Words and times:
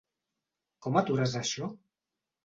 Com 0.85 0.97
atures 1.01 1.35
això? 1.41 1.69